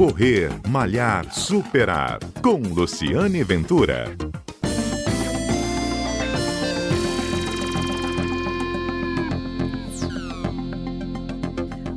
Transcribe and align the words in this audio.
Correr, 0.00 0.48
Malhar, 0.66 1.30
Superar. 1.30 2.20
Com 2.42 2.56
Luciane 2.56 3.44
Ventura. 3.44 4.16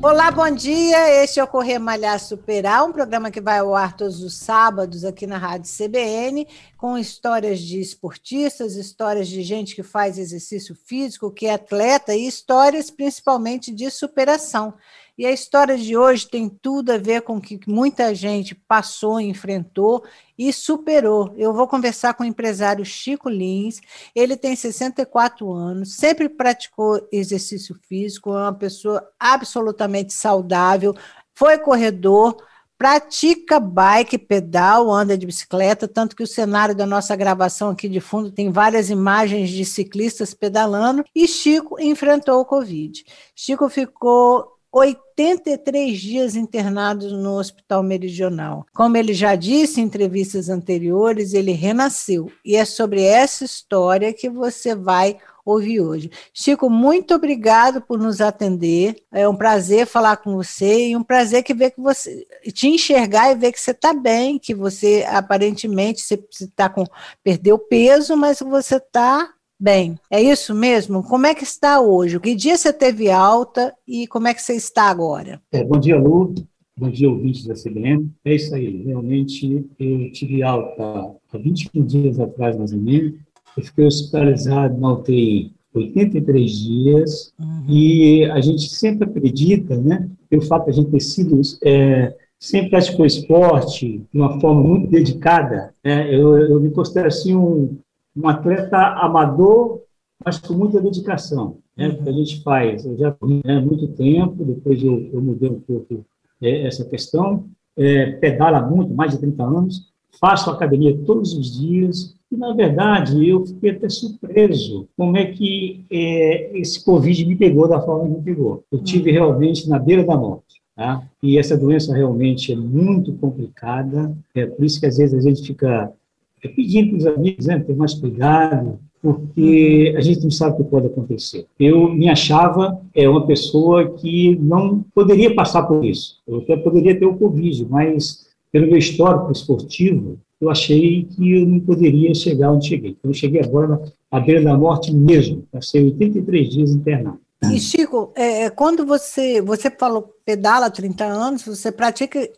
Olá, 0.03 0.29
bom 0.31 0.51
dia. 0.51 1.23
Este 1.23 1.39
é 1.39 1.43
o 1.45 1.47
Correr 1.47 1.79
Malhar 1.79 2.19
Superar, 2.19 2.83
um 2.83 2.91
programa 2.91 3.31
que 3.31 3.39
vai 3.39 3.59
ao 3.59 3.73
ar 3.73 3.95
todos 3.95 4.21
os 4.21 4.33
sábados 4.33 5.05
aqui 5.05 5.25
na 5.25 5.37
Rádio 5.37 5.71
CBN, 5.71 6.45
com 6.75 6.97
histórias 6.97 7.61
de 7.61 7.79
esportistas, 7.79 8.75
histórias 8.75 9.29
de 9.29 9.41
gente 9.43 9.73
que 9.73 9.81
faz 9.81 10.17
exercício 10.17 10.75
físico, 10.75 11.31
que 11.31 11.45
é 11.45 11.53
atleta 11.53 12.13
e 12.13 12.27
histórias 12.27 12.91
principalmente 12.91 13.71
de 13.73 13.89
superação. 13.89 14.73
E 15.15 15.27
a 15.27 15.31
história 15.31 15.77
de 15.77 15.95
hoje 15.95 16.27
tem 16.27 16.49
tudo 16.49 16.91
a 16.91 16.97
ver 16.97 17.21
com 17.21 17.37
o 17.37 17.41
que 17.41 17.59
muita 17.67 18.15
gente 18.15 18.55
passou, 18.55 19.19
enfrentou 19.19 20.03
e 20.35 20.51
superou. 20.51 21.31
Eu 21.37 21.53
vou 21.53 21.67
conversar 21.67 22.15
com 22.15 22.23
o 22.23 22.25
empresário 22.25 22.83
Chico 22.83 23.29
Lins. 23.29 23.79
Ele 24.15 24.35
tem 24.35 24.55
64 24.55 25.51
anos, 25.53 25.93
sempre 25.95 26.27
praticou 26.27 27.07
exercício 27.11 27.75
físico, 27.87 28.31
é 28.31 28.41
uma 28.41 28.53
pessoa 28.53 29.07
absolutamente 29.19 30.13
saudável, 30.13 30.95
foi 31.35 31.59
corredor, 31.59 32.35
pratica 32.75 33.59
bike, 33.59 34.17
pedal, 34.17 34.91
anda 34.91 35.15
de 35.15 35.27
bicicleta, 35.27 35.87
tanto 35.87 36.15
que 36.15 36.23
o 36.23 36.27
cenário 36.27 36.75
da 36.75 36.87
nossa 36.87 37.15
gravação 37.15 37.69
aqui 37.69 37.87
de 37.87 38.01
fundo 38.01 38.31
tem 38.31 38.51
várias 38.51 38.89
imagens 38.89 39.51
de 39.51 39.63
ciclistas 39.63 40.33
pedalando, 40.33 41.05
e 41.15 41.27
Chico 41.27 41.79
enfrentou 41.79 42.41
o 42.41 42.45
Covid. 42.45 43.05
Chico 43.35 43.69
ficou 43.69 44.53
83 44.73 45.99
dias 45.99 46.35
internados 46.35 47.11
no 47.11 47.37
Hospital 47.37 47.83
Meridional. 47.83 48.65
Como 48.73 48.97
ele 48.97 49.13
já 49.13 49.35
disse 49.35 49.79
em 49.79 49.83
entrevistas 49.83 50.49
anteriores, 50.49 51.35
ele 51.35 51.51
renasceu. 51.51 52.31
E 52.43 52.55
é 52.55 52.65
sobre 52.65 53.03
essa 53.03 53.45
história 53.45 54.11
que 54.11 54.27
você 54.27 54.73
vai 54.73 55.19
ouvir 55.45 55.79
hoje. 55.79 56.09
Chico, 56.33 56.69
muito 56.69 57.13
obrigado 57.13 57.81
por 57.81 57.99
nos 57.99 58.19
atender. 58.19 58.95
É 59.11 59.27
um 59.27 59.35
prazer 59.35 59.85
falar 59.85 60.17
com 60.17 60.33
você 60.35 60.87
e 60.87 60.97
um 60.97 61.03
prazer 61.03 61.43
que 61.43 61.53
ver 61.53 61.71
que 61.71 61.81
você 61.81 62.25
te 62.51 62.67
enxergar 62.67 63.31
e 63.31 63.35
ver 63.35 63.51
que 63.51 63.59
você 63.59 63.71
está 63.71 63.93
bem, 63.93 64.39
que 64.39 64.55
você 64.55 65.05
aparentemente 65.07 66.01
você 66.01 66.19
está 66.31 66.67
com 66.67 66.85
perdeu 67.23 67.59
peso, 67.59 68.17
mas 68.17 68.39
você 68.39 68.77
está 68.77 69.31
Bem, 69.59 69.97
é 70.09 70.21
isso 70.21 70.53
mesmo? 70.53 71.03
Como 71.03 71.25
é 71.25 71.33
que 71.33 71.43
está 71.43 71.79
hoje? 71.79 72.19
Que 72.19 72.35
dia 72.35 72.57
você 72.57 72.73
teve 72.73 73.09
alta 73.09 73.73
e 73.87 74.07
como 74.07 74.27
é 74.27 74.33
que 74.33 74.41
você 74.41 74.53
está 74.53 74.83
agora? 74.89 75.41
É, 75.51 75.63
bom 75.63 75.79
dia, 75.79 75.97
Lu. 75.97 76.33
Bom 76.75 76.89
dia, 76.89 77.09
ouvintes 77.09 77.45
da 77.45 77.53
CBN. 77.53 78.11
É 78.25 78.35
isso 78.35 78.53
aí. 78.55 78.83
Realmente, 78.83 79.65
eu 79.79 80.11
tive 80.11 80.41
alta 80.41 80.83
há 81.31 81.37
21 81.37 81.85
dias 81.85 82.19
atrás, 82.19 82.57
mais 82.57 82.73
ou 82.73 82.79
menos. 82.79 83.13
Eu 83.55 83.63
fiquei 83.63 83.85
hospitalizado 83.85 84.79
na 84.79 84.93
UTI 84.93 85.53
83 85.73 86.51
dias 86.51 87.33
uhum. 87.39 87.65
e 87.67 88.25
a 88.25 88.39
gente 88.41 88.69
sempre 88.69 89.09
acredita, 89.09 89.75
né, 89.75 90.07
pelo 90.29 90.43
fato 90.43 90.65
de 90.65 90.71
a 90.71 90.73
gente 90.73 90.91
ter 90.91 90.99
sido 90.99 91.41
é, 91.63 92.15
sempre 92.39 92.71
praticou 92.71 93.05
esporte 93.05 94.03
de 94.11 94.19
uma 94.19 94.39
forma 94.39 94.61
muito 94.61 94.89
dedicada. 94.89 95.73
Né, 95.83 96.13
eu, 96.13 96.37
eu 96.37 96.59
me 96.59 96.71
considero 96.71 97.07
assim 97.07 97.35
um, 97.35 97.77
um 98.15 98.27
atleta 98.27 98.77
amador, 98.77 99.81
mas 100.23 100.37
com 100.39 100.53
muita 100.53 100.81
dedicação. 100.81 101.57
Né? 101.75 101.89
Uhum. 101.89 102.03
Que 102.03 102.09
a 102.09 102.13
gente 102.13 102.43
faz, 102.43 102.85
eu 102.85 102.97
já 102.97 103.15
né, 103.45 103.59
muito 103.59 103.87
tempo, 103.89 104.43
depois 104.43 104.81
eu, 104.83 105.09
eu 105.11 105.21
mudei 105.21 105.49
um 105.49 105.59
pouco 105.59 106.05
é, 106.41 106.67
essa 106.67 106.85
questão, 106.85 107.45
é, 107.75 108.11
pedala 108.11 108.61
muito, 108.61 108.93
mais 108.93 109.11
de 109.11 109.17
30 109.19 109.43
anos, 109.43 109.91
faço 110.19 110.49
academia 110.49 110.97
todos 111.05 111.33
os 111.33 111.59
dias, 111.59 112.15
e, 112.33 112.37
na 112.37 112.51
verdade, 112.51 113.27
eu 113.27 113.45
fiquei 113.45 113.69
até 113.69 113.87
surpreso 113.87 114.87
como 114.97 115.15
é 115.15 115.25
que 115.25 115.85
é, 115.91 116.57
esse 116.57 116.83
Covid 116.83 117.25
me 117.25 117.35
pegou 117.35 117.67
da 117.67 117.79
forma 117.79 118.05
que 118.05 118.15
me 118.17 118.23
pegou. 118.23 118.63
Eu 118.71 118.79
tive 118.79 119.11
realmente 119.11 119.69
na 119.69 119.77
beira 119.77 120.03
da 120.03 120.17
morte. 120.17 120.61
Tá? 120.75 121.03
E 121.21 121.37
essa 121.37 121.55
doença 121.55 121.93
realmente 121.93 122.51
é 122.51 122.55
muito 122.55 123.13
complicada, 123.13 124.11
é 124.33 124.47
por 124.47 124.65
isso 124.65 124.79
que 124.79 124.87
às 124.87 124.97
vezes 124.97 125.13
a 125.13 125.21
gente 125.21 125.45
fica 125.45 125.93
é 126.43 126.47
pedindo 126.47 126.89
para 126.89 126.97
os 126.97 127.05
amigos 127.07 127.45
né, 127.45 127.59
ter 127.59 127.75
mais 127.75 127.93
cuidado, 127.93 128.79
porque 129.01 129.91
uhum. 129.91 129.97
a 129.97 130.01
gente 130.01 130.23
não 130.23 130.31
sabe 130.31 130.53
o 130.53 130.63
que 130.63 130.69
pode 130.69 130.87
acontecer. 130.87 131.45
Eu 131.59 131.93
me 131.93 132.09
achava 132.09 132.79
é, 132.95 133.07
uma 133.07 133.25
pessoa 133.25 133.89
que 133.91 134.35
não 134.37 134.83
poderia 134.93 135.33
passar 135.33 135.63
por 135.63 135.83
isso. 135.83 136.19
Eu 136.27 136.39
até 136.39 136.55
poderia 136.55 136.97
ter 136.97 137.05
o 137.05 137.15
Covid, 137.15 137.65
mas 137.69 138.27
pelo 138.51 138.67
meu 138.67 138.77
histórico 138.77 139.31
esportivo, 139.31 140.17
eu 140.39 140.49
achei 140.49 141.03
que 141.03 141.41
eu 141.41 141.45
não 141.45 141.59
poderia 141.59 142.13
chegar 142.13 142.51
onde 142.51 142.67
cheguei. 142.67 142.91
Então, 142.91 143.09
eu 143.09 143.15
cheguei 143.15 143.41
agora 143.41 143.81
à 144.11 144.19
beira 144.19 144.43
da 144.43 144.57
morte 144.57 144.93
mesmo. 144.93 145.43
Passei 145.51 145.83
83 145.83 146.49
dias 146.49 146.71
internado. 146.71 147.19
E, 147.51 147.59
Chico, 147.59 148.11
é, 148.15 148.49
quando 148.49 148.85
você, 148.85 149.41
você 149.41 149.69
falou 149.69 150.13
pedala 150.25 150.67
há 150.67 150.69
30 150.69 151.03
anos, 151.03 151.45
você 151.45 151.71
pratica 151.71 152.29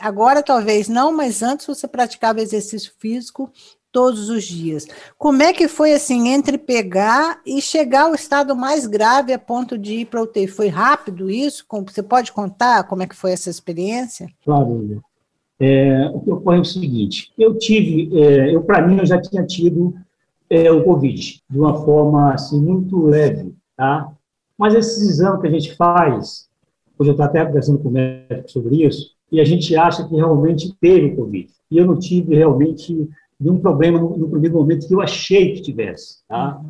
agora 0.00 0.42
talvez 0.42 0.88
não, 0.88 1.12
mas 1.12 1.42
antes 1.42 1.66
você 1.66 1.86
praticava 1.86 2.40
exercício 2.40 2.92
físico 2.98 3.50
todos 3.94 4.28
os 4.28 4.42
dias. 4.42 4.86
Como 5.16 5.40
é 5.40 5.52
que 5.52 5.68
foi 5.68 5.92
assim 5.92 6.28
entre 6.28 6.58
pegar 6.58 7.40
e 7.46 7.62
chegar 7.62 8.06
ao 8.06 8.14
estado 8.14 8.56
mais 8.56 8.86
grave 8.86 9.32
a 9.32 9.38
ponto 9.38 9.78
de 9.78 10.00
ir 10.00 10.06
para 10.06 10.20
o 10.20 10.24
UTI? 10.24 10.48
Foi 10.48 10.66
rápido 10.66 11.30
isso? 11.30 11.64
Você 11.86 12.02
pode 12.02 12.32
contar 12.32 12.82
como 12.84 13.04
é 13.04 13.06
que 13.06 13.14
foi 13.14 13.30
essa 13.30 13.48
experiência? 13.48 14.28
Claro. 14.44 15.00
É, 15.60 16.08
o 16.12 16.20
que 16.20 16.30
ocorre 16.32 16.58
é 16.58 16.60
o 16.60 16.64
seguinte: 16.64 17.32
eu 17.38 17.56
tive, 17.56 18.10
é, 18.20 18.52
eu 18.52 18.62
para 18.62 18.84
mim 18.84 18.98
eu 18.98 19.06
já 19.06 19.20
tinha 19.20 19.46
tido 19.46 19.94
é, 20.50 20.70
o 20.72 20.82
COVID 20.82 21.42
de 21.48 21.58
uma 21.58 21.84
forma 21.84 22.34
assim 22.34 22.60
muito 22.60 23.06
leve, 23.06 23.54
tá? 23.76 24.10
Mas 24.58 24.74
esses 24.74 25.08
exames 25.08 25.40
que 25.40 25.46
a 25.46 25.50
gente 25.50 25.74
faz, 25.76 26.48
hoje 26.98 27.10
eu 27.10 27.12
estou 27.12 27.24
até 27.24 27.44
conversando 27.44 27.78
com 27.78 27.88
o 27.88 27.92
médico 27.92 28.50
sobre 28.50 28.84
isso, 28.84 29.12
e 29.34 29.40
a 29.40 29.44
gente 29.44 29.74
acha 29.74 30.06
que 30.06 30.14
realmente 30.14 30.72
teve 30.80 31.06
o 31.06 31.16
Covid. 31.16 31.48
E 31.68 31.76
eu 31.76 31.84
não 31.84 31.98
tive 31.98 32.36
realmente 32.36 33.08
nenhum 33.38 33.58
problema 33.58 33.98
no, 33.98 34.16
no 34.16 34.30
primeiro 34.30 34.56
momento 34.56 34.86
que 34.86 34.94
eu 34.94 35.00
achei 35.00 35.54
que 35.54 35.62
tivesse. 35.62 36.18
Tá? 36.28 36.62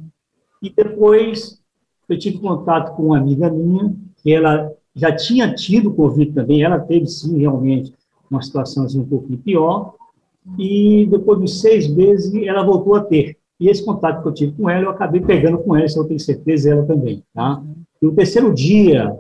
E 0.63 0.71
depois 0.71 1.61
eu 2.09 2.19
tive 2.19 2.39
contato 2.39 2.97
com 2.97 3.09
uma 3.09 3.19
amiga 3.19 3.51
minha, 3.51 3.95
que 4.17 4.33
ela 4.33 4.73
já 4.97 5.15
tinha 5.15 5.55
tido 5.55 5.93
Covid 5.93 6.33
também, 6.33 6.63
ela 6.63 6.79
teve 6.79 7.07
sim 7.07 7.39
realmente 7.39 7.93
uma 8.31 8.41
situação 8.41 8.85
assim, 8.87 8.99
um 8.99 9.07
pouco 9.07 9.37
pior, 9.37 9.93
e 10.59 11.07
depois 11.11 11.41
de 11.41 11.51
seis 11.51 11.87
meses 11.87 12.35
ela 12.47 12.65
voltou 12.65 12.95
a 12.95 13.03
ter. 13.03 13.37
E 13.61 13.69
esse 13.69 13.85
contato 13.85 14.23
que 14.23 14.29
eu 14.29 14.33
tive 14.33 14.53
com 14.53 14.71
ela, 14.71 14.85
eu 14.85 14.91
acabei 14.91 15.21
pegando 15.21 15.59
com 15.59 15.77
ela, 15.77 15.87
eu 15.95 16.05
tenho 16.05 16.19
certeza, 16.19 16.71
ela 16.71 16.87
também. 16.87 17.23
Tá? 17.35 17.63
E 18.01 18.07
o 18.07 18.13
terceiro 18.13 18.55
dia 18.55 19.15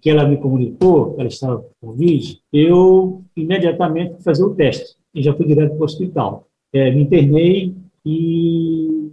que 0.00 0.10
ela 0.10 0.26
me 0.26 0.36
comunicou 0.36 1.14
que 1.14 1.20
ela 1.20 1.28
estava 1.28 1.58
com 1.58 1.88
Covid, 1.88 2.40
eu 2.52 3.22
imediatamente 3.36 4.14
fui 4.14 4.22
fazer 4.22 4.44
o 4.44 4.54
teste 4.54 4.96
e 5.14 5.22
já 5.22 5.34
fui 5.34 5.46
direto 5.46 5.72
para 5.72 5.80
o 5.80 5.84
hospital. 5.84 6.46
É, 6.72 6.90
me 6.90 7.02
internei 7.02 7.74
e 8.04 9.10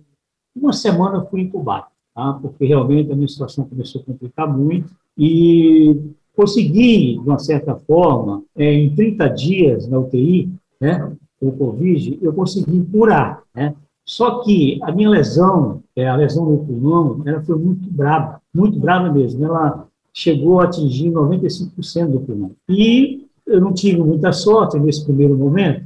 uma 0.56 0.74
semana 0.74 1.26
fui 1.26 1.42
incubado, 1.42 1.88
tá? 2.14 2.34
porque 2.42 2.66
realmente 2.66 3.12
a 3.12 3.16
minha 3.16 3.28
situação 3.28 3.66
começou 3.66 4.02
a 4.02 4.06
complicar 4.06 4.48
muito 4.48 4.94
e 5.18 6.00
consegui, 6.36 7.14
de 7.14 7.20
uma 7.20 7.40
certa 7.40 7.76
forma, 7.76 8.44
é, 8.56 8.74
em 8.74 8.94
30 8.94 9.28
dias 9.30 9.88
na 9.88 10.00
UTI, 10.00 10.52
né, 10.80 11.12
o 11.42 11.52
Covid, 11.52 12.20
eu 12.22 12.34
consegui 12.34 12.84
curar, 12.92 13.42
né? 13.54 13.74
Só 14.06 14.44
que 14.44 14.80
a 14.84 14.92
minha 14.92 15.10
lesão, 15.10 15.82
é, 15.96 16.08
a 16.08 16.16
lesão 16.16 16.46
no 16.46 16.64
pulmão, 16.64 17.24
ela 17.26 17.42
foi 17.42 17.58
muito 17.58 17.90
brava, 17.90 18.40
muito 18.54 18.80
brava 18.80 19.12
mesmo. 19.12 19.44
Ela 19.44 19.88
chegou 20.16 20.62
a 20.62 20.64
atingir 20.64 21.12
95% 21.12 22.08
do 22.08 22.22
pulmão. 22.22 22.52
E 22.70 23.28
eu 23.46 23.60
não 23.60 23.74
tive 23.74 24.02
muita 24.02 24.32
sorte 24.32 24.80
nesse 24.80 25.04
primeiro 25.04 25.38
momento, 25.38 25.86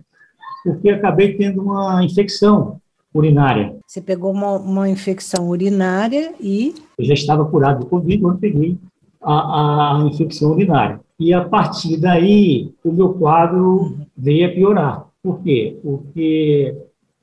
porque 0.63 0.89
acabei 0.89 1.35
tendo 1.35 1.63
uma 1.63 2.03
infecção 2.03 2.79
urinária. 3.13 3.75
Você 3.87 3.99
pegou 3.99 4.31
uma, 4.31 4.51
uma 4.57 4.87
infecção 4.87 5.49
urinária 5.49 6.33
e. 6.39 6.75
Eu 6.97 7.05
já 7.05 7.15
estava 7.15 7.43
curado 7.43 7.79
do 7.79 7.85
Covid 7.87 8.21
quando 8.21 8.37
peguei 8.37 8.77
a, 9.19 9.97
a 9.97 10.05
infecção 10.05 10.51
urinária. 10.51 11.01
E 11.19 11.33
a 11.33 11.43
partir 11.43 11.97
daí, 11.97 12.71
o 12.83 12.91
meu 12.91 13.13
quadro 13.13 13.97
veio 14.15 14.47
a 14.47 14.53
piorar. 14.53 15.07
Por 15.23 15.41
quê? 15.41 15.77
Porque 15.81 16.77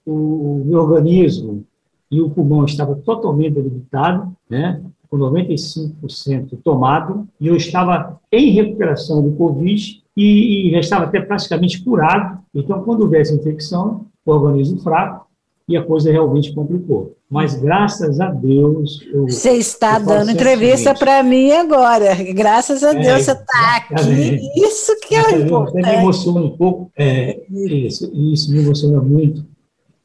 o, 0.04 0.60
o 0.60 0.64
meu 0.66 0.80
organismo 0.80 1.64
e 2.10 2.20
o 2.20 2.30
pulmão 2.30 2.64
estavam 2.64 2.96
totalmente 3.00 3.54
debilitados, 3.54 4.28
né? 4.50 4.82
Com 5.08 5.16
95% 5.16 6.58
tomado, 6.62 7.26
e 7.40 7.46
eu 7.46 7.56
estava 7.56 8.20
em 8.30 8.50
recuperação 8.50 9.22
do 9.22 9.32
Covid 9.32 10.02
e, 10.16 10.68
e 10.68 10.70
já 10.72 10.80
estava 10.80 11.04
até 11.04 11.20
praticamente 11.20 11.82
curado. 11.82 12.38
Então, 12.54 12.82
quando 12.82 13.02
houve 13.02 13.18
essa 13.18 13.34
infecção, 13.34 14.06
o 14.24 14.30
organismo 14.32 14.78
fraco, 14.80 15.26
e 15.68 15.76
a 15.76 15.82
coisa 15.82 16.12
realmente 16.12 16.54
complicou. 16.54 17.16
Mas 17.28 17.56
graças 17.56 18.20
a 18.20 18.30
Deus. 18.30 19.04
Eu, 19.12 19.24
você 19.24 19.52
está 19.52 19.98
dando 19.98 20.30
entrevista 20.30 20.94
para 20.94 21.22
mim 21.24 21.50
agora. 21.50 22.14
Graças 22.32 22.84
a 22.84 22.92
Deus 22.92 23.06
é, 23.06 23.18
você 23.18 23.32
está 23.32 23.76
aqui. 23.76 24.40
Isso 24.56 24.96
que 25.00 25.16
é 25.16 25.40
importante. 25.40 25.84
Até 25.84 25.96
me 25.96 26.02
emociona 26.02 26.40
um 26.40 26.56
pouco. 26.56 26.90
É, 26.96 27.40
isso, 27.50 28.08
isso 28.14 28.52
me 28.52 28.60
emociona 28.60 29.00
muito, 29.00 29.44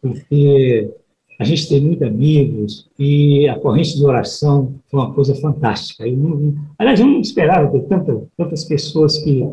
porque 0.01 0.91
a 1.41 1.43
gente 1.43 1.67
tem 1.67 1.81
muitos 1.81 2.07
amigos 2.07 2.87
e 2.99 3.49
a 3.49 3.57
corrente 3.57 3.97
de 3.97 4.05
oração 4.05 4.75
foi 4.91 4.99
uma 4.99 5.11
coisa 5.11 5.33
fantástica. 5.33 6.07
Eu 6.07 6.15
não, 6.15 6.53
aliás, 6.77 6.99
eu 6.99 7.07
não 7.07 7.19
esperava 7.19 7.67
ter 7.71 7.81
tanta, 7.85 8.21
tantas 8.37 8.63
pessoas 8.63 9.17
que 9.17 9.43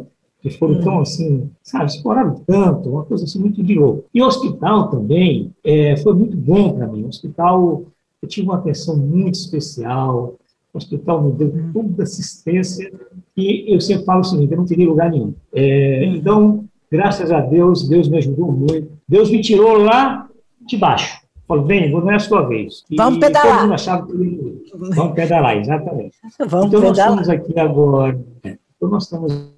que 0.40 0.50
foram 0.50 0.74
hum. 0.74 0.80
tão 0.82 1.00
assim, 1.00 1.50
sabe, 1.64 1.86
exploraram 1.86 2.42
tanto, 2.46 2.90
uma 2.90 3.04
coisa 3.04 3.24
assim 3.24 3.40
muito 3.40 3.60
de 3.60 3.74
louco. 3.74 4.04
E 4.14 4.22
o 4.22 4.26
hospital 4.26 4.88
também 4.88 5.50
é, 5.64 5.96
foi 5.96 6.14
muito 6.14 6.36
bom 6.36 6.74
para 6.74 6.86
mim. 6.86 7.02
O 7.02 7.08
hospital, 7.08 7.82
eu 8.22 8.28
tive 8.28 8.46
uma 8.46 8.56
atenção 8.56 8.96
muito 8.96 9.34
especial, 9.34 10.36
o 10.72 10.78
hospital 10.78 11.24
me 11.24 11.32
deu 11.32 11.48
hum. 11.48 11.70
toda 11.72 12.04
assistência 12.04 12.92
e 13.36 13.74
eu 13.74 13.80
sempre 13.80 14.04
falo 14.04 14.20
o 14.20 14.24
seguinte, 14.24 14.52
eu 14.52 14.58
não 14.58 14.66
teria 14.66 14.88
lugar 14.88 15.10
nenhum. 15.10 15.34
É, 15.52 16.04
hum. 16.06 16.14
então, 16.14 16.64
graças 16.92 17.32
a 17.32 17.40
Deus, 17.40 17.88
Deus 17.88 18.08
me 18.08 18.18
ajudou 18.18 18.52
muito. 18.52 18.92
Deus 19.08 19.30
me 19.30 19.40
tirou 19.40 19.76
lá 19.78 20.28
de 20.64 20.76
baixo. 20.76 21.17
Falou, 21.48 21.64
vem, 21.64 21.90
não 21.90 22.10
é 22.10 22.16
a 22.16 22.20
sua 22.20 22.42
vez. 22.42 22.84
E 22.90 22.96
Vamos 22.96 23.18
pedalar. 23.18 23.52
Todo 23.52 23.62
mundo 23.62 23.74
achava 23.74 24.06
que... 24.06 24.64
Vamos 24.94 25.14
pedalar, 25.14 25.56
exatamente. 25.56 26.16
Vamos 26.46 26.66
então, 26.66 26.80
pedalar. 26.80 27.16
nós 27.16 27.26
estamos 27.26 27.28
aqui 27.28 27.58
agora. 27.58 28.20
Então, 28.44 28.88
nós 28.88 29.04
estamos 29.04 29.52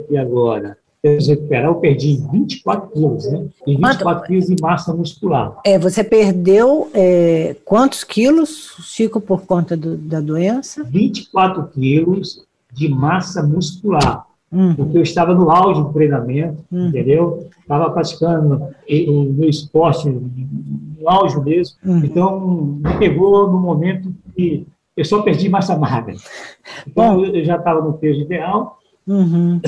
aqui 0.00 0.16
agora 0.16 0.78
recuperar, 1.14 1.66
eu 1.66 1.74
perdi 1.76 2.20
24 2.32 2.90
quilos, 2.90 3.30
né? 3.30 3.46
E 3.66 3.76
24 3.76 4.26
quilos 4.26 4.46
de 4.46 4.56
massa 4.60 4.94
muscular. 4.94 5.56
É, 5.64 5.78
você 5.78 6.02
perdeu 6.02 6.90
é, 6.92 7.54
quantos 7.64 8.02
quilos, 8.02 8.76
Chico, 8.82 9.20
por 9.20 9.42
conta 9.42 9.76
do, 9.76 9.96
da 9.96 10.20
doença? 10.20 10.82
24 10.84 11.68
quilos 11.68 12.42
de 12.72 12.88
massa 12.88 13.42
muscular. 13.42 14.26
Uhum. 14.50 14.74
Porque 14.74 14.98
eu 14.98 15.02
estava 15.02 15.34
no 15.34 15.50
auge 15.50 15.82
do 15.82 15.92
treinamento, 15.92 16.64
uhum. 16.70 16.88
entendeu? 16.88 17.48
Estava 17.60 17.90
praticando 17.90 18.68
o 19.08 19.22
meu 19.24 19.48
esporte 19.48 20.08
no 21.06 21.10
auge 21.10 21.40
mesmo. 21.40 21.76
Uhum. 21.84 22.04
Então, 22.04 22.40
me 22.40 22.98
pegou 22.98 23.50
no 23.50 23.58
momento 23.58 24.12
que 24.34 24.66
eu 24.96 25.04
só 25.04 25.22
perdi 25.22 25.48
massa 25.48 25.76
magra. 25.76 26.14
Então, 26.86 27.24
eu 27.24 27.44
já 27.44 27.56
estava 27.56 27.80
no 27.80 27.94
peso 27.94 28.20
ideal, 28.20 28.76
Uhum. 29.06 29.60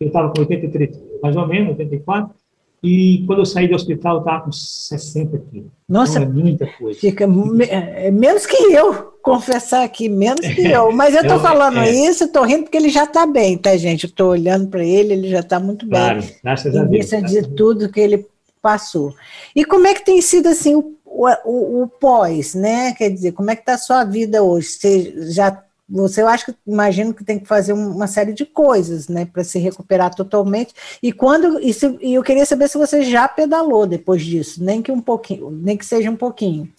Eu 0.00 0.08
estava 0.08 0.32
com 0.32 0.40
83, 0.40 1.00
mais 1.22 1.36
ou 1.36 1.46
menos, 1.46 1.78
84. 1.78 2.34
E 2.82 3.24
quando 3.26 3.38
eu 3.38 3.46
saí 3.46 3.66
do 3.66 3.74
hospital, 3.74 4.16
eu 4.16 4.18
estava 4.18 4.44
com 4.44 4.52
60 4.52 5.38
quilos. 5.50 5.70
Nossa, 5.88 6.20
então, 6.20 6.30
é 6.30 6.42
muita 6.42 6.66
coisa. 6.66 7.00
Fica 7.00 7.24
é, 7.24 8.08
é 8.08 8.10
menos 8.10 8.44
que 8.44 8.56
eu, 8.56 8.92
confessar 9.22 9.84
aqui, 9.84 10.06
menos 10.06 10.46
que 10.46 10.66
eu. 10.66 10.92
Mas 10.92 11.14
eu 11.14 11.22
estou 11.22 11.38
falando 11.38 11.78
é. 11.78 11.90
isso, 11.90 12.24
estou 12.24 12.44
rindo 12.44 12.64
porque 12.64 12.76
ele 12.76 12.90
já 12.90 13.04
está 13.04 13.26
bem, 13.26 13.56
tá, 13.56 13.74
gente? 13.76 14.04
Estou 14.04 14.30
olhando 14.30 14.68
para 14.68 14.84
ele, 14.84 15.14
ele 15.14 15.28
já 15.30 15.40
está 15.40 15.58
muito 15.58 15.86
bem. 15.86 15.98
Claro, 15.98 16.24
graças 16.42 16.76
a 16.76 16.84
Deus. 16.84 16.92
Em 16.92 16.98
vista 16.98 17.22
de 17.22 17.48
tudo 17.54 17.90
que 17.90 18.00
ele 18.00 18.26
passou. 18.64 19.14
E 19.54 19.62
como 19.62 19.86
é 19.86 19.92
que 19.92 20.02
tem 20.02 20.22
sido 20.22 20.48
assim 20.48 20.74
o, 20.74 20.96
o, 21.04 21.82
o 21.82 21.86
pós, 21.86 22.54
né? 22.54 22.94
Quer 22.94 23.10
dizer, 23.10 23.32
como 23.32 23.50
é 23.50 23.54
que 23.54 23.60
está 23.60 23.74
a 23.74 23.78
sua 23.78 24.04
vida 24.04 24.42
hoje? 24.42 24.68
Você 24.68 25.30
já 25.30 25.62
você 25.86 26.22
eu 26.22 26.28
acho 26.28 26.46
que 26.46 26.54
imagino 26.66 27.12
que 27.12 27.22
tem 27.22 27.38
que 27.38 27.46
fazer 27.46 27.74
uma 27.74 28.06
série 28.06 28.32
de 28.32 28.46
coisas, 28.46 29.06
né, 29.06 29.26
para 29.26 29.44
se 29.44 29.58
recuperar 29.58 30.14
totalmente. 30.14 30.72
E 31.02 31.12
quando 31.12 31.60
e, 31.60 31.74
se, 31.74 31.98
e 32.00 32.14
eu 32.14 32.22
queria 32.22 32.46
saber 32.46 32.70
se 32.70 32.78
você 32.78 33.02
já 33.02 33.28
pedalou 33.28 33.86
depois 33.86 34.24
disso, 34.24 34.64
nem 34.64 34.80
que 34.80 34.90
um 34.90 35.00
pouquinho, 35.02 35.50
nem 35.50 35.76
que 35.76 35.84
seja 35.84 36.10
um 36.10 36.16
pouquinho. 36.16 36.72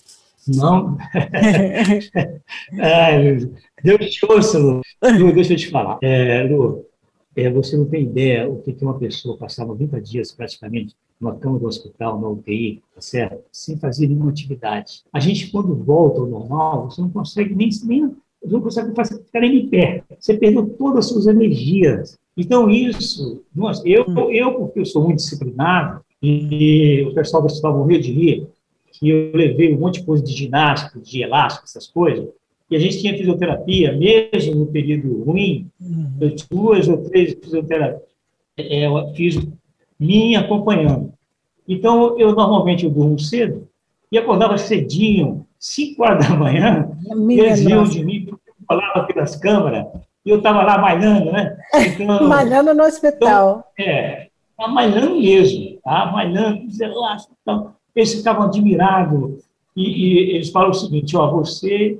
Não. 0.48 0.98
Ai, 2.82 3.48
Deus 3.84 4.10
te 4.12 4.26
ouça, 4.26 4.58
Lu. 4.58 4.82
Lu. 5.04 5.34
Deixa 5.34 5.54
eu 5.54 5.58
te 5.58 5.70
falar. 5.70 6.00
É, 6.02 6.44
Lu, 6.44 6.84
é, 7.36 7.48
você 7.52 7.78
não 7.78 7.86
tem 7.86 8.04
ideia 8.04 8.50
o 8.50 8.62
que, 8.64 8.74
que 8.74 8.84
uma 8.84 8.98
pessoa 8.98 9.38
passar 9.38 9.66
90 9.66 10.02
dias 10.02 10.32
praticamente 10.32 10.96
numa 11.20 11.36
cama 11.36 11.60
do 11.60 11.68
hospital, 11.68 12.20
na 12.20 12.28
UTI, 12.28 12.82
tá 12.94 13.02
certo? 13.02 13.44
Sem 13.52 13.78
fazer 13.78 14.08
nenhuma 14.08 14.30
atividade. 14.30 15.04
A 15.12 15.20
gente, 15.20 15.52
quando 15.52 15.76
volta 15.76 16.20
ao 16.20 16.28
normal, 16.28 16.90
você 16.90 17.02
não 17.02 17.10
consegue 17.10 17.56
nem, 17.56 17.70
nem 17.84 18.16
você 18.42 18.54
não 18.54 18.62
consegue 18.62 18.90
ficar 19.26 19.40
nem 19.40 19.62
de 19.62 19.68
pé. 19.68 20.04
Você 20.20 20.36
perdeu 20.36 20.68
todas 20.70 21.06
as 21.06 21.12
suas 21.12 21.28
energias. 21.28 22.18
Então, 22.38 22.70
isso, 22.70 23.42
eu, 23.86 24.06
hum. 24.08 24.32
eu, 24.32 24.54
porque 24.56 24.80
eu 24.82 24.86
sou 24.86 25.04
muito 25.04 25.18
disciplinado, 25.18 26.02
e 26.22 27.06
o 27.08 27.14
pessoal 27.14 27.42
do 27.42 27.48
hospital 27.48 27.78
morreu 27.78 28.00
de 28.00 28.12
rir, 28.12 28.48
que 28.92 29.10
eu 29.10 29.32
levei 29.34 29.76
um 29.76 29.80
monte 29.80 30.00
de 30.00 30.06
coisa 30.06 30.24
de 30.24 30.32
ginástica, 30.32 31.00
de 31.00 31.22
elástico, 31.22 31.66
essas 31.66 31.88
coisas, 31.88 32.28
e 32.70 32.76
a 32.76 32.80
gente 32.80 33.00
tinha 33.00 33.16
fisioterapia, 33.16 33.96
mesmo 33.96 34.56
no 34.56 34.66
período 34.66 35.24
ruim, 35.24 35.68
uhum. 35.80 36.36
duas 36.50 36.88
ou 36.88 36.98
três 36.98 37.34
fisioterapias, 37.34 38.02
é, 38.58 38.88
eu 38.88 39.14
fiz 39.14 39.38
minha 40.00 40.40
acompanhando. 40.40 41.05
Então, 41.68 42.18
eu 42.20 42.34
normalmente 42.36 42.86
eu 42.86 42.92
durmo 42.92 43.20
cedo 43.20 43.68
e 44.12 44.18
acordava 44.18 44.58
cedinho, 44.58 45.46
5 45.60 46.04
horas 46.04 46.28
da 46.28 46.36
manhã, 46.36 46.90
eles 47.30 47.62
riam 47.62 47.84
de 47.84 48.06
mim, 48.06 48.26
porque 48.26 48.50
eu 48.50 48.56
falava 48.68 49.06
pelas 49.08 49.36
câmaras, 49.36 49.88
e 50.24 50.30
eu 50.30 50.38
estava 50.38 50.64
lá 50.64 50.78
malhando, 50.78 51.32
né? 51.32 51.58
Então, 51.74 52.26
malhando 52.30 52.74
no 52.74 52.84
hospital. 52.84 53.72
Então, 53.74 53.86
é, 53.94 54.30
malhando 54.70 55.20
mesmo, 55.20 55.78
tá? 55.84 56.12
Malhando, 56.12 56.68
então, 57.42 57.74
eles 57.96 58.14
ficavam 58.14 58.44
admirados, 58.44 59.44
e, 59.76 59.84
e 59.84 60.36
eles 60.36 60.50
falam 60.52 60.70
o 60.70 60.74
seguinte, 60.74 61.18
ó, 61.18 61.30
você, 61.32 62.00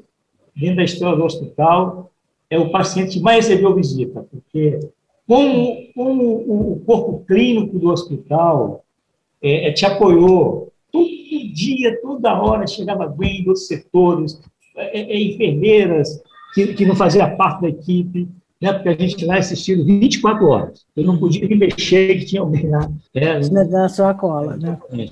dentro 0.56 0.78
da 0.78 0.84
história 0.84 1.18
do 1.18 1.26
hospital, 1.26 2.12
é 2.50 2.60
o 2.60 2.70
paciente 2.70 3.18
que 3.18 3.20
mais 3.20 3.48
recebeu 3.48 3.74
visita, 3.74 4.26
porque 4.32 4.80
como, 5.28 5.76
como 5.94 6.74
o 6.74 6.84
corpo 6.86 7.26
clínico 7.28 7.80
do 7.80 7.90
hospital 7.90 8.85
é, 9.46 9.70
é 9.70 9.72
te 9.72 9.86
apoiou, 9.86 10.72
todo 10.92 11.08
dia, 11.54 12.02
toda 12.02 12.42
hora, 12.42 12.68
chegava 12.68 13.08
bem 13.08 13.44
dos 13.44 13.68
setores, 13.68 14.40
é, 14.76 15.02
é, 15.02 15.22
enfermeiras 15.22 16.22
que, 16.54 16.74
que 16.74 16.86
não 16.86 16.96
faziam 16.96 17.36
parte 17.38 17.62
da 17.62 17.70
equipe, 17.70 18.28
né, 18.62 18.74
porque 18.74 18.90
a 18.90 18.94
gente 18.94 19.26
lá 19.26 19.38
assistindo 19.38 19.86
24 19.86 20.46
horas. 20.48 20.86
Eu 20.96 21.04
não 21.04 21.18
podia 21.18 21.48
me 21.48 21.56
mexer, 21.56 22.18
que 22.18 22.26
tinha 22.26 22.42
alguém 22.42 22.70
lá. 22.70 22.90
É, 23.14 23.40
me 23.40 23.50
dando 23.50 23.76
a 23.76 23.90
sua 23.90 24.14
cola, 24.14 24.58
né? 24.58 24.78
Me, 24.92 25.10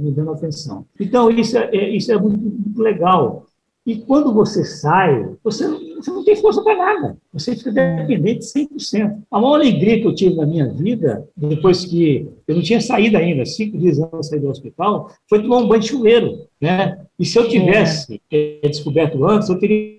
me, 0.00 0.10
dando 0.10 0.32
atenção. 0.32 0.84
Então, 0.98 1.30
isso 1.30 1.56
é, 1.56 1.70
é, 1.72 1.90
isso 1.90 2.10
é 2.10 2.18
muito, 2.18 2.38
muito 2.38 2.80
legal. 2.80 3.46
E 3.84 3.96
quando 3.96 4.32
você 4.32 4.64
sai, 4.64 5.28
você 5.42 5.66
não, 5.66 5.80
você 6.02 6.10
não 6.10 6.24
tem 6.24 6.36
força 6.36 6.62
para 6.62 6.76
nada. 6.76 7.16
Você 7.32 7.54
fica 7.54 7.70
dependente 7.70 8.44
100%. 8.44 9.18
A 9.30 9.40
maior 9.40 9.54
alegria 9.54 10.00
que 10.00 10.06
eu 10.06 10.14
tive 10.14 10.36
na 10.36 10.46
minha 10.46 10.68
vida, 10.68 11.26
depois 11.36 11.84
que 11.84 12.28
eu 12.46 12.56
não 12.56 12.62
tinha 12.62 12.80
saído 12.80 13.16
ainda, 13.16 13.44
cinco 13.46 13.78
dias 13.78 13.98
antes 13.98 14.20
de 14.20 14.26
sair 14.28 14.40
do 14.40 14.48
hospital, 14.48 15.12
foi 15.28 15.42
tomar 15.42 15.58
um 15.58 15.68
banho 15.68 15.80
de 15.80 15.88
chuveiro. 15.88 16.46
Né? 16.60 16.98
E 17.18 17.24
se 17.24 17.38
eu 17.38 17.48
tivesse 17.48 18.20
é. 18.30 18.68
descoberto 18.68 19.24
antes, 19.24 19.48
eu 19.48 19.58
teria 19.58 19.96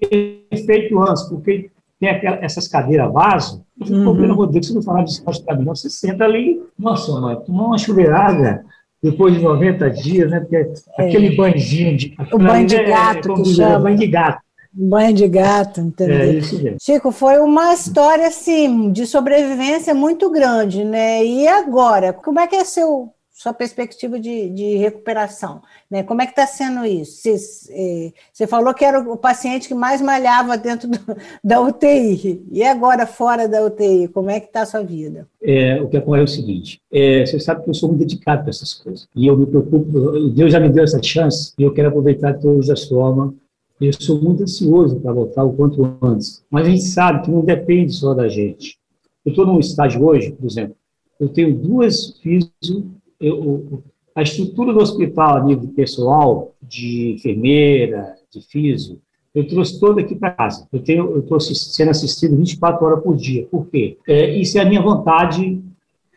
feito 0.65 0.99
antes, 0.99 1.23
porque 1.23 1.69
tem 1.99 2.09
aquela, 2.09 2.37
essas 2.43 2.67
cadeiras 2.67 3.11
vaso. 3.13 3.63
Eu 3.79 3.87
falei, 3.87 4.29
uhum. 4.29 4.45
de 4.47 4.53
Deus, 4.53 4.67
você 4.67 4.73
não 4.73 4.81
falar 4.81 5.03
disso 5.03 5.23
para 5.45 5.55
mim. 5.55 5.65
Você 5.65 5.89
senta 5.89 6.25
ali, 6.25 6.61
nossa, 6.77 7.19
mãe, 7.19 7.35
tomar 7.45 7.67
uma 7.67 7.77
chuveirada 7.77 8.65
depois 9.01 9.33
de 9.33 9.41
90 9.41 9.89
dias, 9.89 10.29
né? 10.29 10.39
Porque 10.39 10.55
é. 10.55 10.73
aquele 10.97 11.35
banhozinho 11.35 11.97
de. 11.97 12.15
O 12.31 12.37
banho 12.37 12.65
de 12.65 12.75
é, 12.75 12.83
gato, 12.83 13.31
é, 13.31 13.35
que 13.35 13.45
chama. 13.45 13.79
Banho 13.79 13.97
de 13.97 14.07
gato. 14.07 14.41
Banho 14.75 15.13
de 15.13 15.27
gato, 15.27 15.79
entendeu? 15.79 16.17
É 16.17 16.33
isso 16.33 16.61
mesmo. 16.61 16.77
Chico, 16.81 17.11
foi 17.11 17.37
uma 17.37 17.73
história, 17.73 18.27
assim, 18.27 18.91
de 18.91 19.05
sobrevivência 19.05 19.93
muito 19.93 20.31
grande, 20.31 20.83
né? 20.83 21.23
E 21.23 21.47
agora, 21.47 22.11
como 22.11 22.39
é 22.39 22.47
que 22.47 22.55
é 22.55 22.63
seu, 22.63 23.13
sua 23.31 23.53
perspectiva 23.53 24.19
de, 24.19 24.49
de 24.49 24.77
recuperação? 24.77 25.61
Né? 25.91 26.01
Como 26.01 26.23
é 26.23 26.25
que 26.25 26.31
está 26.31 26.47
sendo 26.47 26.83
isso? 26.87 27.21
Você, 27.21 28.13
você, 28.33 28.47
falou 28.47 28.73
que 28.73 28.83
era 28.83 28.99
o 28.99 29.15
paciente 29.15 29.67
que 29.67 29.75
mais 29.75 30.01
malhava 30.01 30.57
dentro 30.57 30.89
do, 30.89 30.97
da 31.43 31.61
UTI. 31.61 32.43
E 32.51 32.63
agora, 32.63 33.05
fora 33.05 33.47
da 33.47 33.63
UTI, 33.63 34.07
como 34.07 34.31
é 34.31 34.39
que 34.39 34.47
está 34.47 34.63
a 34.63 34.65
sua 34.65 34.81
vida? 34.81 35.27
É, 35.39 35.79
o 35.79 35.87
que 35.87 35.99
ocorre 35.99 36.21
é 36.21 36.23
o 36.23 36.27
seguinte, 36.27 36.81
é, 36.91 37.23
você 37.23 37.39
sabe 37.39 37.63
que 37.63 37.69
eu 37.69 37.75
sou 37.75 37.89
muito 37.89 37.99
dedicado 37.99 38.41
para 38.41 38.49
essas 38.49 38.73
coisas. 38.73 39.07
E 39.15 39.27
eu 39.27 39.37
me 39.37 39.45
preocupo, 39.45 40.29
Deus 40.29 40.51
já 40.51 40.59
me 40.59 40.69
deu 40.69 40.83
essa 40.83 41.01
chance, 41.03 41.53
e 41.59 41.61
eu 41.61 41.71
quero 41.71 41.89
aproveitar 41.89 42.31
de 42.31 42.41
todas 42.41 42.71
as 42.71 42.85
formas 42.85 43.35
eu 43.79 43.93
sou 43.93 44.21
muito 44.21 44.43
ansioso 44.43 44.99
para 44.99 45.13
voltar 45.13 45.43
o 45.43 45.53
quanto 45.53 45.97
antes. 46.01 46.43
Mas 46.49 46.67
a 46.67 46.69
gente 46.69 46.83
sabe 46.83 47.23
que 47.23 47.31
não 47.31 47.43
depende 47.43 47.91
só 47.91 48.13
da 48.13 48.27
gente. 48.29 48.77
Eu 49.25 49.31
estou 49.31 49.45
num 49.45 49.59
estágio 49.59 50.03
hoje, 50.05 50.31
por 50.31 50.45
exemplo, 50.45 50.75
eu 51.19 51.29
tenho 51.29 51.55
duas 51.55 52.17
físicos, 52.19 52.83
eu, 53.19 53.83
a 54.15 54.21
estrutura 54.21 54.73
do 54.73 54.79
hospital 54.79 55.37
a 55.37 55.43
nível 55.43 55.67
pessoal, 55.69 56.53
de 56.61 57.13
enfermeira, 57.13 58.15
de 58.29 58.41
físico, 58.41 58.99
eu 59.33 59.47
trouxe 59.47 59.79
toda 59.79 60.01
aqui 60.01 60.15
para 60.15 60.31
casa. 60.31 60.67
Eu 60.71 60.81
eu 60.85 61.19
estou 61.19 61.39
sendo 61.39 61.89
assistido 61.89 62.37
24 62.37 62.85
horas 62.85 63.03
por 63.03 63.15
dia. 63.15 63.47
Por 63.49 63.67
quê? 63.67 63.97
É, 64.07 64.37
isso 64.37 64.57
é 64.57 64.61
a 64.61 64.65
minha 64.65 64.81
vontade 64.81 65.59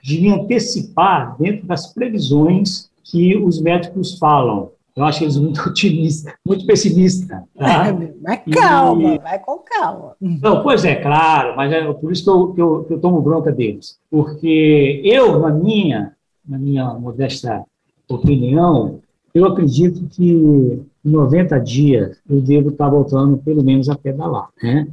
de 0.03 0.21
me 0.21 0.29
antecipar 0.29 1.37
dentro 1.39 1.67
das 1.67 1.93
previsões 1.93 2.91
que 3.03 3.37
os 3.37 3.61
médicos 3.61 4.19
falam. 4.19 4.71
Eu 4.97 5.05
acho 5.05 5.23
eles 5.23 5.37
muito 5.37 5.61
otimistas, 5.69 6.33
muito 6.45 6.65
pessimistas. 6.67 7.29
Tá? 7.29 7.95
Mas 8.23 8.41
calma, 8.51 9.15
e... 9.15 9.19
vai 9.19 9.39
com 9.39 9.59
calma. 9.59 10.17
Não, 10.21 10.63
pois 10.63 10.85
é, 10.85 10.97
claro, 10.97 11.55
mas 11.55 11.71
é 11.71 11.93
por 11.93 12.11
isso 12.11 12.25
que 12.25 12.31
eu, 12.31 12.53
que 12.55 12.61
eu, 12.63 12.85
que 12.85 12.95
eu 12.95 13.01
tomo 13.01 13.21
bronca 13.21 13.53
deles. 13.53 13.99
Porque 14.11 15.03
eu, 15.05 15.39
na 15.39 15.51
minha, 15.51 16.13
na 16.49 16.59
minha 16.59 16.95
modesta 16.95 17.65
opinião, 18.09 19.01
eu 19.35 19.45
acredito 19.45 20.07
que 20.09 20.33
em 21.05 21.11
90 21.11 21.59
dias 21.59 22.19
eu 22.29 22.41
devo 22.41 22.71
estar 22.71 22.89
voltando 22.89 23.37
pelo 23.37 23.63
menos 23.63 23.91
a 23.91 23.95
pedalar. 23.95 24.49
Né? 24.63 24.89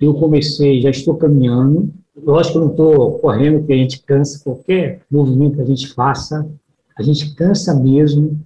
Eu 0.00 0.14
comecei, 0.14 0.80
já 0.80 0.90
estou 0.90 1.14
caminhando. 1.16 1.92
Lógico 2.16 2.54
que 2.54 2.58
eu 2.58 2.64
não 2.64 2.70
estou 2.70 3.18
correndo, 3.20 3.58
porque 3.58 3.72
a 3.72 3.76
gente 3.76 4.02
cansa 4.02 4.42
qualquer 4.42 5.02
movimento 5.10 5.56
que 5.56 5.62
a 5.62 5.66
gente 5.66 5.92
faça, 5.94 6.48
a 6.96 7.02
gente 7.02 7.34
cansa 7.34 7.72
mesmo. 7.72 8.40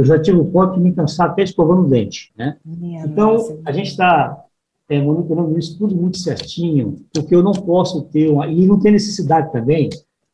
Eu 0.00 0.04
já 0.04 0.18
tive 0.18 0.38
o 0.38 0.46
ponto 0.46 0.74
de 0.74 0.80
me 0.80 0.92
cansar 0.92 1.28
até 1.28 1.42
escovando 1.42 1.82
o 1.82 1.88
dente. 1.88 2.32
Né? 2.36 2.56
então, 3.04 3.60
a 3.64 3.72
gente 3.72 3.90
está 3.90 4.44
é, 4.88 5.00
monitorando 5.00 5.58
isso 5.58 5.78
tudo 5.78 5.94
muito 5.94 6.16
certinho, 6.18 6.96
porque 7.12 7.34
eu 7.34 7.42
não 7.42 7.52
posso 7.52 8.02
ter 8.02 8.30
uma. 8.30 8.46
E 8.46 8.66
não 8.66 8.80
tem 8.80 8.92
necessidade 8.92 9.52
também 9.52 9.90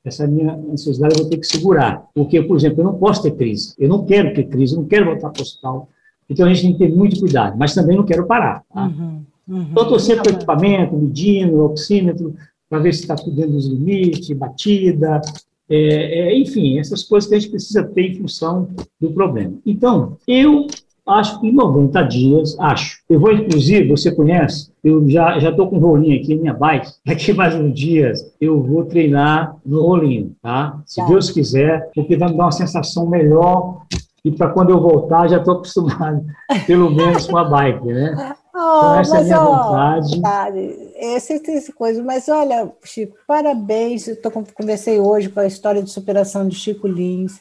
essa 0.09 0.25
minha 0.25 0.55
ansiosidade 0.71 1.15
eu 1.15 1.23
vou 1.23 1.31
ter 1.31 1.39
que 1.39 1.47
segurar. 1.47 2.07
Porque, 2.15 2.41
por 2.41 2.57
exemplo, 2.57 2.81
eu 2.81 2.85
não 2.85 2.95
posso 2.95 3.23
ter 3.23 3.33
crise. 3.33 3.75
Eu 3.77 3.89
não 3.89 4.05
quero 4.05 4.33
ter 4.35 4.45
crise, 4.45 4.75
eu 4.75 4.81
não 4.81 4.89
quero 4.89 5.07
voltar 5.07 5.31
para 5.31 5.41
o 5.41 5.43
hospital. 5.43 5.89
Então, 6.31 6.47
a 6.47 6.55
gente 6.55 6.63
tem 6.63 6.73
que 6.73 6.79
ter 6.79 6.97
muito 6.97 7.19
cuidado. 7.19 7.57
Mas 7.59 7.75
também 7.75 7.97
não 7.97 8.05
quero 8.05 8.25
parar. 8.25 8.63
Tá? 8.73 8.87
Uhum, 8.87 9.25
uhum. 9.49 9.67
Então, 9.71 9.83
estou 9.83 9.99
sempre 9.99 10.31
com 10.31 10.37
equipamento, 10.37 10.97
medindo, 10.97 11.65
oxímetro, 11.65 12.37
para 12.71 12.79
ver 12.79 12.93
se 12.93 13.01
está 13.01 13.17
tudo 13.17 13.35
dentro 13.35 13.53
dos 13.53 13.67
limites, 13.67 14.37
batida, 14.37 15.21
é, 15.69 16.21
é, 16.21 16.39
enfim, 16.39 16.79
essas 16.79 17.03
coisas 17.03 17.29
que 17.29 17.35
a 17.35 17.39
gente 17.39 17.51
precisa 17.51 17.83
ter 17.83 18.13
em 18.13 18.15
função 18.15 18.69
do 19.01 19.11
problema. 19.11 19.55
Então, 19.65 20.17
eu 20.27 20.67
acho 21.07 21.41
que 21.41 21.49
em 21.49 21.53
90 21.53 22.03
dias, 22.03 22.57
acho. 22.59 22.99
Eu 23.09 23.21
vou, 23.21 23.33
inclusive, 23.33 23.89
você 23.89 24.11
conhece, 24.11 24.71
eu 24.83 25.09
já 25.09 25.39
já 25.39 25.51
estou 25.51 25.69
com 25.69 25.77
um 25.77 25.81
rolinho 25.81 26.21
aqui, 26.21 26.35
minha 26.35 26.53
bike, 26.53 26.91
daqui 27.07 27.33
mais 27.33 27.55
uns 27.55 27.73
dias 27.73 28.35
eu 28.41 28.61
vou 28.63 28.85
treinar 28.85 29.57
no 29.65 29.83
rolinho, 29.83 30.35
tá? 30.43 30.81
Se 30.85 31.01
tá. 31.01 31.07
Deus 31.07 31.31
quiser, 31.31 31.91
porque 31.95 32.17
vai 32.17 32.31
me 32.31 32.37
dar 32.37 32.45
uma 32.45 32.53
sensação 32.53 33.09
melhor 33.09 33.83
e 34.25 34.33
para 34.33 34.51
quando 34.51 34.71
eu 34.71 34.81
voltar 34.81 35.29
já 35.29 35.39
estou 35.39 35.55
acostumado, 35.55 36.25
pelo 36.67 36.91
menos 36.91 37.27
com 37.27 37.37
a 37.37 37.45
bike, 37.45 37.87
né? 37.87 38.36
Oh, 38.59 38.59
então, 38.59 39.01
essa 39.01 39.15
mas, 39.17 39.31
é 39.31 39.35
a 39.35 39.41
minha 39.41 39.51
vontade. 39.51 40.23
Tá, 40.23 40.49
essa, 40.97 41.35
essa 41.35 41.73
coisa, 41.75 42.03
mas 42.03 42.27
olha, 42.27 42.73
Chico, 42.83 43.15
parabéns. 43.27 44.09
Eu 44.09 44.21
tô, 44.21 44.31
conversei 44.31 44.99
hoje 44.99 45.29
com 45.29 45.41
a 45.41 45.47
história 45.47 45.83
de 45.83 45.91
superação 45.91 46.49
de 46.49 46.57
Chico 46.57 46.89
Lins 46.89 47.39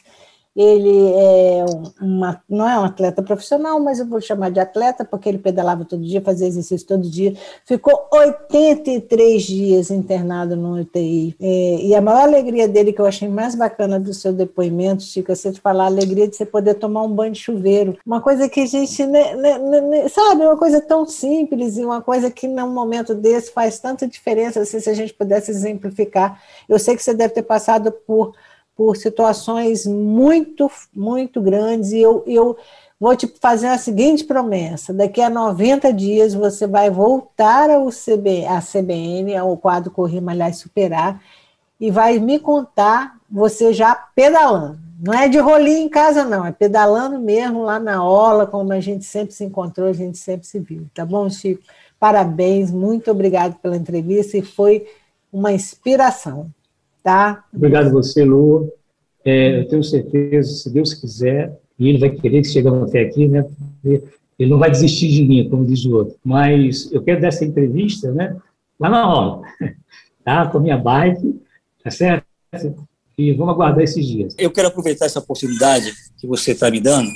ele 0.56 1.12
é 1.12 1.64
uma, 2.00 2.40
não 2.48 2.66
é 2.66 2.78
um 2.78 2.84
atleta 2.84 3.22
profissional, 3.22 3.78
mas 3.78 3.98
eu 3.98 4.06
vou 4.06 4.22
chamar 4.22 4.50
de 4.50 4.58
atleta, 4.58 5.04
porque 5.04 5.28
ele 5.28 5.36
pedalava 5.36 5.84
todo 5.84 6.02
dia, 6.02 6.22
fazia 6.22 6.46
exercício 6.46 6.86
todo 6.86 7.08
dia. 7.08 7.34
Ficou 7.66 8.08
83 8.10 9.42
dias 9.42 9.90
internado 9.90 10.56
no 10.56 10.80
UTI. 10.80 11.36
É, 11.38 11.76
e 11.82 11.94
a 11.94 12.00
maior 12.00 12.22
alegria 12.22 12.66
dele, 12.66 12.94
que 12.94 13.00
eu 13.00 13.04
achei 13.04 13.28
mais 13.28 13.54
bacana 13.54 14.00
do 14.00 14.14
seu 14.14 14.32
depoimento, 14.32 15.02
Chico, 15.02 15.30
é 15.30 15.34
você 15.34 15.52
falar 15.52 15.84
a 15.84 15.88
alegria 15.88 16.26
de 16.26 16.34
você 16.34 16.46
poder 16.46 16.74
tomar 16.74 17.02
um 17.02 17.12
banho 17.12 17.32
de 17.32 17.40
chuveiro. 17.40 17.98
Uma 18.06 18.22
coisa 18.22 18.48
que 18.48 18.60
a 18.60 18.66
gente, 18.66 19.04
né, 19.04 19.36
né, 19.36 19.58
né, 19.58 19.80
né 19.82 20.08
sabe, 20.08 20.40
uma 20.42 20.56
coisa 20.56 20.80
tão 20.80 21.04
simples 21.04 21.76
e 21.76 21.84
uma 21.84 22.00
coisa 22.00 22.30
que 22.30 22.48
num 22.48 22.72
momento 22.72 23.14
desse 23.14 23.52
faz 23.52 23.78
tanta 23.78 24.06
diferença, 24.06 24.60
assim, 24.60 24.80
se 24.80 24.88
a 24.88 24.94
gente 24.94 25.12
pudesse 25.12 25.50
exemplificar. 25.50 26.40
Eu 26.66 26.78
sei 26.78 26.96
que 26.96 27.02
você 27.02 27.12
deve 27.12 27.34
ter 27.34 27.42
passado 27.42 27.92
por 27.92 28.32
por 28.76 28.96
situações 28.96 29.86
muito, 29.86 30.70
muito 30.94 31.40
grandes, 31.40 31.92
e 31.92 32.00
eu, 32.00 32.22
eu 32.26 32.56
vou 33.00 33.16
te 33.16 33.26
fazer 33.40 33.68
a 33.68 33.78
seguinte 33.78 34.24
promessa: 34.24 34.92
daqui 34.92 35.20
a 35.20 35.30
90 35.30 35.92
dias 35.92 36.34
você 36.34 36.66
vai 36.66 36.90
voltar 36.90 37.70
ao 37.70 37.88
CB, 37.88 38.44
à 38.46 38.60
CBN, 38.60 39.34
ao 39.36 39.56
quadro 39.56 39.90
Correr, 39.90 40.20
Malhar 40.20 40.50
e 40.50 40.54
Superar, 40.54 41.22
e 41.80 41.90
vai 41.90 42.18
me 42.18 42.38
contar 42.38 43.16
você 43.30 43.72
já 43.72 43.94
pedalando. 43.94 44.78
Não 44.98 45.12
é 45.12 45.28
de 45.28 45.38
rolinho 45.38 45.78
em 45.78 45.88
casa, 45.88 46.24
não, 46.24 46.44
é 46.46 46.52
pedalando 46.52 47.18
mesmo 47.18 47.62
lá 47.62 47.78
na 47.78 48.02
ola, 48.02 48.46
como 48.46 48.72
a 48.72 48.80
gente 48.80 49.04
sempre 49.04 49.34
se 49.34 49.44
encontrou, 49.44 49.88
a 49.88 49.92
gente 49.92 50.16
sempre 50.16 50.46
se 50.46 50.58
viu. 50.58 50.86
Tá 50.94 51.04
bom, 51.04 51.28
Chico? 51.28 51.62
Parabéns, 51.98 52.70
muito 52.70 53.10
obrigado 53.10 53.56
pela 53.56 53.76
entrevista 53.76 54.38
e 54.38 54.42
foi 54.42 54.86
uma 55.30 55.52
inspiração. 55.52 56.50
Tá? 57.06 57.44
Obrigado 57.54 57.86
a 57.86 57.92
você, 57.92 58.24
Lu. 58.24 58.68
É, 59.24 59.60
eu 59.60 59.68
tenho 59.68 59.84
certeza, 59.84 60.50
se 60.50 60.68
Deus 60.68 60.92
quiser, 60.92 61.56
e 61.78 61.88
Ele 61.88 61.98
vai 61.98 62.10
querer 62.10 62.42
que 62.42 62.48
chegamos 62.48 62.88
até 62.88 63.02
aqui, 63.02 63.28
né? 63.28 63.46
Ele 63.84 64.50
não 64.50 64.58
vai 64.58 64.72
desistir 64.72 65.12
de 65.12 65.22
mim, 65.22 65.48
como 65.48 65.64
diz 65.64 65.84
o 65.84 65.94
outro. 65.94 66.16
Mas 66.24 66.90
eu 66.90 67.00
quero 67.00 67.20
dar 67.20 67.28
essa 67.28 67.44
entrevista, 67.44 68.10
né? 68.10 68.36
Lá 68.76 68.88
na 68.88 69.08
hora, 69.08 69.48
tá? 70.24 70.48
Com 70.48 70.58
a 70.58 70.60
minha 70.60 70.76
bike, 70.76 71.40
tá 71.84 71.92
certo? 71.92 72.26
E 73.16 73.32
vamos 73.34 73.54
aguardar 73.54 73.84
esses 73.84 74.04
dias. 74.04 74.34
Eu 74.36 74.50
quero 74.50 74.66
aproveitar 74.66 75.06
essa 75.06 75.20
oportunidade 75.20 75.92
que 76.18 76.26
você 76.26 76.50
está 76.50 76.72
me 76.72 76.80
dando, 76.80 77.08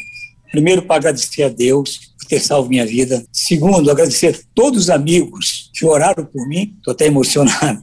primeiro 0.53 0.83
para 0.83 0.99
agradecer 0.99 1.43
a 1.43 1.49
Deus 1.49 2.15
por 2.17 2.29
ter 2.29 2.39
salvo 2.39 2.69
minha 2.69 2.87
vida. 2.87 3.25
Segundo, 3.33 3.91
agradecer 3.91 4.37
a 4.37 4.39
todos 4.55 4.83
os 4.83 4.89
amigos 4.89 5.69
que 5.75 5.85
oraram 5.85 6.25
por 6.25 6.47
mim, 6.47 6.77
estou 6.79 6.93
até 6.93 7.07
emocionado, 7.09 7.83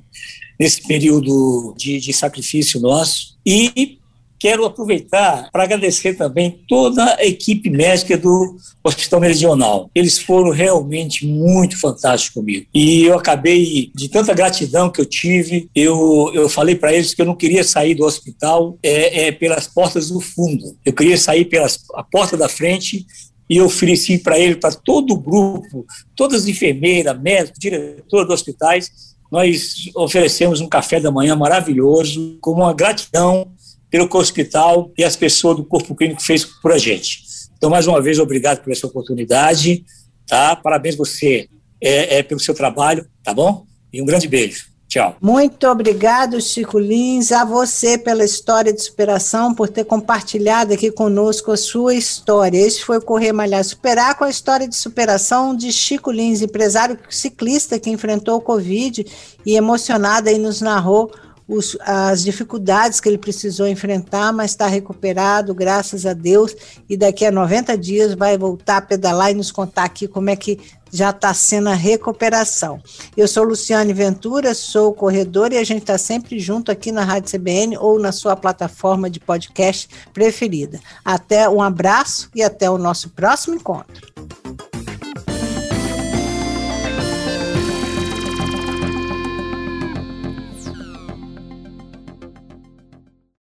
nesse 0.59 0.81
período 0.87 1.73
de, 1.77 1.99
de 1.99 2.13
sacrifício 2.13 2.79
nosso. 2.79 3.37
E 3.45 3.97
quero 4.39 4.65
aproveitar 4.65 5.49
para 5.51 5.63
agradecer 5.63 6.13
também 6.13 6.63
toda 6.67 7.15
a 7.15 7.25
equipe 7.25 7.69
médica 7.69 8.17
do 8.17 8.55
Hospital 8.83 9.19
Meridional. 9.19 9.89
Eles 9.93 10.19
foram 10.19 10.51
realmente 10.51 11.25
muito 11.25 11.79
fantásticos 11.79 12.33
comigo. 12.33 12.65
E 12.73 13.03
eu 13.03 13.17
acabei, 13.17 13.91
de 13.95 14.09
tanta 14.09 14.33
gratidão 14.33 14.91
que 14.91 15.01
eu 15.01 15.05
tive, 15.05 15.69
eu, 15.73 16.31
eu 16.33 16.47
falei 16.47 16.75
para 16.75 16.93
eles 16.93 17.13
que 17.13 17.21
eu 17.21 17.25
não 17.25 17.35
queria 17.35 17.63
sair 17.63 17.95
do 17.95 18.05
hospital 18.05 18.77
é, 18.83 19.27
é, 19.27 19.31
pelas 19.31 19.67
portas 19.67 20.09
do 20.09 20.19
fundo. 20.19 20.77
Eu 20.85 20.93
queria 20.93 21.17
sair 21.17 21.45
pela 21.45 21.67
porta 22.11 22.37
da 22.37 22.47
frente 22.47 23.05
e 23.49 23.61
ofereci 23.61 24.17
para 24.19 24.37
ele, 24.37 24.55
para 24.55 24.73
todo 24.73 25.13
o 25.13 25.19
grupo, 25.19 25.85
todas 26.15 26.43
as 26.43 26.47
enfermeiras, 26.47 27.19
médicos, 27.19 27.59
diretores 27.59 28.27
dos 28.27 28.35
hospitais, 28.35 28.91
nós 29.31 29.89
oferecemos 29.95 30.61
um 30.61 30.67
café 30.67 30.99
da 30.99 31.11
manhã 31.11 31.35
maravilhoso, 31.35 32.37
com 32.41 32.51
uma 32.51 32.73
gratidão 32.73 33.51
pelo 33.89 34.09
hospital 34.13 34.91
e 34.97 35.03
as 35.03 35.15
pessoas 35.15 35.57
do 35.57 35.65
corpo 35.65 35.95
clínico 35.95 36.21
fez 36.21 36.45
por 36.45 36.71
a 36.71 36.77
gente. 36.77 37.23
Então, 37.57 37.69
mais 37.69 37.87
uma 37.87 38.01
vez, 38.01 38.19
obrigado 38.19 38.63
por 38.63 38.71
essa 38.71 38.85
oportunidade, 38.85 39.83
tá? 40.27 40.55
Parabéns 40.55 40.95
você 40.95 41.49
é, 41.81 42.17
é, 42.17 42.23
pelo 42.23 42.39
seu 42.39 42.53
trabalho, 42.53 43.07
tá 43.23 43.33
bom? 43.33 43.65
E 43.91 44.01
um 44.01 44.05
grande 44.05 44.27
beijo. 44.27 44.76
Tchau. 44.87 45.17
Muito 45.21 45.67
obrigado, 45.67 46.39
Chico 46.39 46.79
Lins, 46.79 47.33
a 47.33 47.43
você 47.43 47.97
pela 47.97 48.23
história 48.23 48.71
de 48.71 48.81
superação, 48.81 49.53
por 49.53 49.67
ter 49.67 49.83
compartilhado 49.83 50.73
aqui 50.73 50.89
conosco 50.89 51.51
a 51.51 51.57
sua 51.57 51.93
história. 51.93 52.57
Este 52.57 52.85
foi 52.85 52.97
o 52.97 53.01
Correr 53.01 53.33
Malhar 53.33 53.63
Superar 53.65 54.15
com 54.17 54.23
a 54.23 54.29
história 54.29 54.65
de 54.65 54.77
superação 54.77 55.53
de 55.53 55.73
Chico 55.73 56.09
Lins, 56.09 56.41
empresário 56.41 56.97
ciclista 57.09 57.77
que 57.77 57.89
enfrentou 57.89 58.37
o 58.37 58.41
Covid 58.41 59.05
e 59.45 59.55
emocionado 59.57 60.29
aí 60.29 60.37
nos 60.37 60.61
narrou 60.61 61.11
os, 61.47 61.77
as 61.81 62.23
dificuldades 62.23 62.99
que 62.99 63.07
ele 63.07 63.17
precisou 63.17 63.67
enfrentar, 63.67 64.33
mas 64.33 64.51
está 64.51 64.67
recuperado, 64.67 65.53
graças 65.53 66.05
a 66.05 66.13
Deus, 66.13 66.55
e 66.89 66.97
daqui 66.97 67.25
a 67.25 67.31
90 67.31 67.77
dias 67.77 68.13
vai 68.13 68.37
voltar 68.37 68.77
a 68.77 68.81
pedalar 68.81 69.31
e 69.31 69.35
nos 69.35 69.51
contar 69.51 69.85
aqui 69.85 70.07
como 70.07 70.29
é 70.29 70.35
que 70.35 70.59
já 70.91 71.09
está 71.09 71.33
sendo 71.33 71.69
a 71.69 71.73
recuperação. 71.73 72.81
Eu 73.15 73.27
sou 73.27 73.43
Luciane 73.43 73.93
Ventura, 73.93 74.53
sou 74.53 74.93
corredora 74.93 75.55
e 75.55 75.57
a 75.57 75.63
gente 75.63 75.81
está 75.81 75.97
sempre 75.97 76.39
junto 76.39 76.71
aqui 76.71 76.91
na 76.91 77.03
Rádio 77.03 77.37
CBN 77.37 77.77
ou 77.77 77.99
na 77.99 78.11
sua 78.11 78.35
plataforma 78.35 79.09
de 79.09 79.19
podcast 79.19 79.89
preferida. 80.13 80.79
Até 81.03 81.49
um 81.49 81.61
abraço 81.61 82.29
e 82.33 82.41
até 82.41 82.69
o 82.69 82.77
nosso 82.77 83.09
próximo 83.09 83.55
encontro. 83.55 84.07